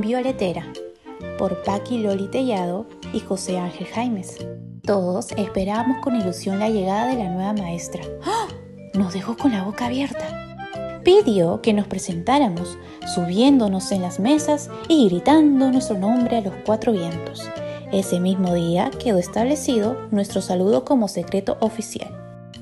Violetera, 0.00 0.66
por 1.38 1.62
Paqui 1.62 1.98
Loli 1.98 2.28
Tellado 2.28 2.86
y 3.12 3.20
José 3.20 3.58
Ángel 3.58 3.86
Jaimes. 3.86 4.36
Todos 4.82 5.32
esperábamos 5.32 5.98
con 5.98 6.16
ilusión 6.16 6.58
la 6.58 6.70
llegada 6.70 7.08
de 7.08 7.22
la 7.22 7.30
nueva 7.30 7.52
maestra. 7.52 8.02
¡Ah! 8.24 8.48
Nos 8.94 9.12
dejó 9.12 9.36
con 9.36 9.52
la 9.52 9.62
boca 9.62 9.86
abierta. 9.86 10.48
Pidió 11.04 11.60
que 11.60 11.72
nos 11.72 11.86
presentáramos, 11.86 12.78
subiéndonos 13.14 13.92
en 13.92 14.02
las 14.02 14.20
mesas 14.20 14.70
y 14.88 15.08
gritando 15.08 15.70
nuestro 15.70 15.98
nombre 15.98 16.38
a 16.38 16.40
los 16.40 16.54
cuatro 16.64 16.92
vientos. 16.92 17.48
Ese 17.92 18.20
mismo 18.20 18.54
día 18.54 18.90
quedó 19.02 19.18
establecido 19.18 19.96
nuestro 20.10 20.40
saludo 20.40 20.84
como 20.84 21.08
secreto 21.08 21.56
oficial. 21.60 22.10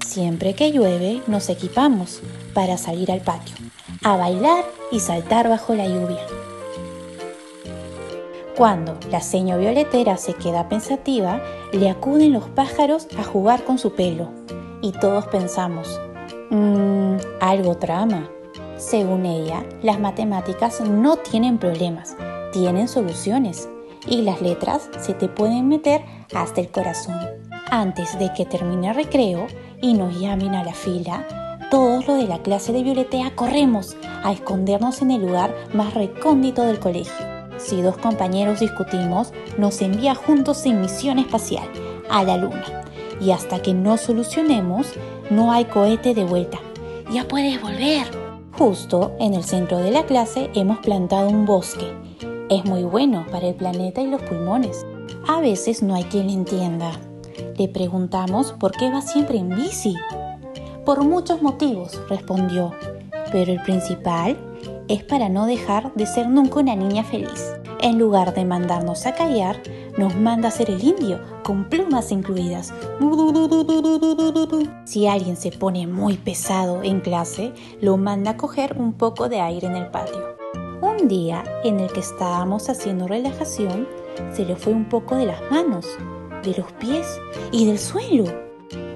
Siempre 0.05 0.55
que 0.55 0.73
llueve 0.73 1.23
nos 1.27 1.49
equipamos 1.49 2.21
para 2.55 2.79
salir 2.79 3.13
al 3.13 3.21
patio, 3.21 3.55
a 4.03 4.17
bailar 4.17 4.65
y 4.91 5.01
saltar 5.01 5.49
bajo 5.49 5.75
la 5.75 5.87
lluvia. 5.87 6.25
Cuando 8.59 8.99
la 9.13 9.21
seño 9.21 9.57
violetera 9.57 10.17
se 10.17 10.35
queda 10.35 10.69
pensativa, 10.69 11.41
le 11.71 11.89
acuden 11.89 12.33
los 12.33 12.49
pájaros 12.49 13.07
a 13.17 13.23
jugar 13.23 13.63
con 13.63 13.79
su 13.79 13.93
pelo. 13.93 14.31
Y 14.83 14.91
todos 14.91 15.29
pensamos, 15.29 16.01
mmm, 16.51 17.19
algo 17.41 17.77
trama. 17.77 18.29
Según 18.77 19.27
ella, 19.27 19.65
las 19.85 20.01
matemáticas 20.01 20.81
no 20.81 21.19
tienen 21.19 21.59
problemas, 21.59 22.17
tienen 22.53 22.89
soluciones. 22.89 23.69
Y 24.09 24.23
las 24.23 24.43
letras 24.43 24.91
se 24.99 25.15
te 25.15 25.29
pueden 25.29 25.69
meter 25.69 26.03
hasta 26.35 26.61
el 26.61 26.69
corazón. 26.69 27.17
Antes 27.71 28.19
de 28.19 28.33
que 28.33 28.45
termine 28.45 28.89
el 28.89 28.97
recreo 28.97 29.47
y 29.81 29.95
nos 29.95 30.19
llamen 30.19 30.57
a 30.57 30.65
la 30.65 30.75
fila, 30.75 31.25
todos 31.71 32.09
los 32.09 32.19
de 32.19 32.27
la 32.27 32.43
clase 32.43 32.73
de 32.73 32.83
Violetea 32.83 33.37
corremos 33.37 33.97
a 34.25 34.33
escondernos 34.33 35.01
en 35.01 35.13
el 35.13 35.23
lugar 35.23 35.55
más 35.75 35.95
recóndito 35.95 36.63
del 36.63 36.81
colegio. 36.81 37.38
Si 37.69 37.83
dos 37.83 37.99
compañeros 37.99 38.61
discutimos, 38.61 39.35
nos 39.59 39.83
envía 39.83 40.15
juntos 40.15 40.65
en 40.65 40.81
misión 40.81 41.19
espacial 41.19 41.69
a 42.09 42.25
la 42.25 42.39
Luna. 42.39 42.65
Y 43.21 43.31
hasta 43.33 43.61
que 43.61 43.75
no 43.75 43.99
solucionemos, 43.99 44.95
no 45.29 45.53
hay 45.53 45.67
cohete 45.67 46.15
de 46.15 46.25
vuelta. 46.25 46.59
Ya 47.13 47.29
puedes 47.29 47.61
volver. 47.61 48.07
Justo 48.57 49.13
en 49.21 49.35
el 49.35 49.45
centro 49.45 49.77
de 49.77 49.91
la 49.91 50.07
clase 50.07 50.49
hemos 50.55 50.79
plantado 50.79 51.29
un 51.29 51.45
bosque. 51.45 51.93
Es 52.49 52.65
muy 52.65 52.85
bueno 52.85 53.27
para 53.31 53.49
el 53.49 53.55
planeta 53.55 54.01
y 54.01 54.07
los 54.07 54.23
pulmones. 54.23 54.87
A 55.27 55.41
veces 55.41 55.83
no 55.83 55.95
hay 55.95 56.05
quien 56.05 56.29
le 56.29 56.33
entienda. 56.33 56.93
Le 57.59 57.69
preguntamos 57.69 58.53
por 58.53 58.73
qué 58.73 58.91
va 58.91 59.03
siempre 59.03 59.37
en 59.37 59.51
bici. 59.51 59.95
Por 60.87 61.05
muchos 61.05 61.43
motivos, 61.43 62.01
respondió. 62.09 62.73
Pero 63.31 63.53
el 63.53 63.61
principal 63.63 64.39
es 64.89 65.05
para 65.05 65.29
no 65.29 65.47
dejar 65.47 65.93
de 65.95 66.07
ser 66.07 66.29
nunca 66.29 66.61
una 66.61 66.75
niña 66.75 67.05
feliz. 67.05 67.55
En 67.81 67.99
lugar 67.99 68.35
de 68.35 68.45
mandarnos 68.45 69.07
a 69.07 69.15
callar, 69.15 69.61
nos 69.97 70.17
manda 70.17 70.49
a 70.49 70.53
ser 70.53 70.71
el 70.71 70.83
indio, 70.83 71.21
con 71.45 71.69
plumas 71.69 72.11
incluidas. 72.11 72.73
Si 74.85 75.07
alguien 75.07 75.37
se 75.37 75.53
pone 75.53 75.87
muy 75.87 76.17
pesado 76.17 76.83
en 76.83 77.01
clase, 77.01 77.53
lo 77.81 77.97
manda 77.97 78.33
a 78.33 78.37
coger 78.37 78.77
un 78.79 78.95
poco 78.95 79.29
de 79.29 79.41
aire 79.41 79.67
en 79.67 79.77
el 79.77 79.89
patio. 79.89 80.37
Un 80.81 81.09
día 81.09 81.45
en 81.65 81.81
el 81.81 81.93
que 81.93 82.01
estábamos 82.01 82.69
haciendo 82.69 83.07
relajación, 83.07 83.87
se 84.33 84.45
le 84.45 84.57
fue 84.57 84.73
un 84.73 84.89
poco 84.89 85.17
de 85.17 85.27
las 85.27 85.41
manos, 85.51 85.87
de 86.43 86.55
los 86.57 86.73
pies 86.73 87.21
y 87.53 87.67
del 87.67 87.79
suelo. 87.79 88.25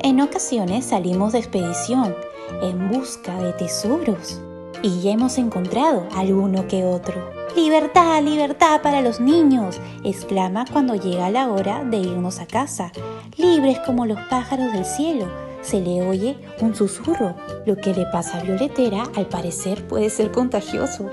En 0.01 0.21
ocasiones 0.21 0.87
salimos 0.87 1.33
de 1.33 1.39
expedición 1.39 2.15
en 2.63 2.91
busca 2.91 3.41
de 3.41 3.53
tesoros 3.53 4.41
y 4.83 5.01
ya 5.01 5.13
hemos 5.13 5.39
encontrado 5.39 6.07
alguno 6.17 6.67
que 6.67 6.85
otro. 6.85 7.31
Libertad, 7.55 8.23
libertad 8.23 8.81
para 8.83 9.01
los 9.03 9.21
niños, 9.21 9.81
exclama 10.05 10.65
cuando 10.73 10.95
llega 10.95 11.31
la 11.31 11.49
hora 11.49 11.85
de 11.85 11.99
irnos 11.99 12.41
a 12.41 12.47
casa. 12.47 12.93
Libres 13.37 13.79
como 13.87 14.07
los 14.07 14.19
pájaros 14.29 14.73
del 14.73 14.85
cielo. 14.85 15.31
Se 15.61 15.81
le 15.81 16.03
oye 16.03 16.37
un 16.61 16.75
susurro. 16.75 17.35
Lo 17.67 17.77
que 17.77 17.95
le 17.95 18.07
pasa 18.07 18.39
a 18.39 18.43
Violetera 18.43 19.05
al 19.15 19.27
parecer 19.27 19.87
puede 19.87 20.11
ser 20.11 20.33
contagioso. 20.33 21.09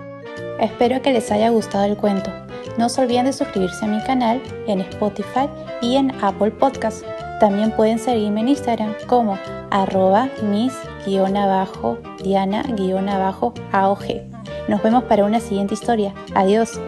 Espero 0.60 1.00
que 1.02 1.12
les 1.12 1.30
haya 1.30 1.50
gustado 1.50 1.84
el 1.84 1.96
cuento. 1.96 2.30
No 2.78 2.88
se 2.88 3.00
olviden 3.00 3.26
de 3.26 3.32
suscribirse 3.32 3.84
a 3.84 3.88
mi 3.88 4.02
canal 4.02 4.42
en 4.66 4.80
Spotify 4.80 5.48
y 5.80 5.96
en 5.96 6.12
Apple 6.22 6.50
Podcasts. 6.50 7.04
También 7.40 7.70
pueden 7.72 7.98
seguirme 7.98 8.40
en 8.40 8.48
Instagram 8.48 8.94
como 9.06 9.38
arroba 9.70 10.28
mis-diana-aog. 10.42 11.96
Nos 14.68 14.82
vemos 14.82 15.04
para 15.04 15.24
una 15.24 15.40
siguiente 15.40 15.74
historia. 15.74 16.14
Adiós. 16.34 16.80